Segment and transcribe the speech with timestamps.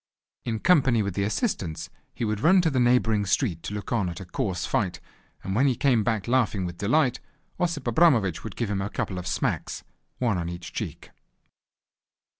[0.45, 4.09] In company with the assistants he would run to the neighbouring street to look on
[4.09, 4.99] at a coarse fight,
[5.43, 7.19] and when he came back laughing with delight,
[7.59, 9.83] Osip Abramovich would give him a couple of smacks,
[10.17, 11.11] one on each cheek.